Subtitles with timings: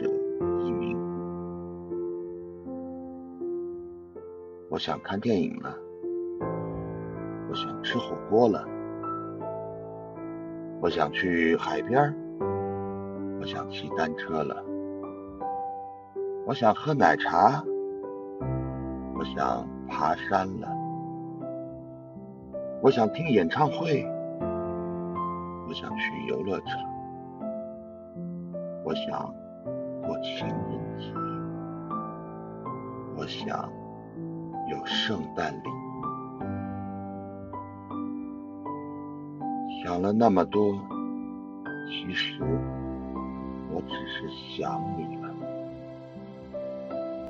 [0.00, 0.10] 者
[0.64, 0.96] 一名。
[4.70, 5.74] 我想看电影了，
[7.48, 8.66] 我想吃火锅了，
[10.80, 12.14] 我想去海边，
[13.40, 14.62] 我想骑单车了，
[16.46, 17.64] 我想喝奶茶，
[19.18, 20.68] 我想爬山了，
[22.82, 24.04] 我想听演唱会，
[25.68, 26.78] 我想去游乐场，
[28.84, 29.34] 我想
[30.06, 30.56] 过情人
[30.98, 31.12] 节，
[33.16, 33.68] 我想。
[34.68, 36.02] 有圣诞礼物，
[39.84, 40.74] 想了那么多，
[41.88, 42.42] 其实
[43.70, 45.28] 我只是想你了。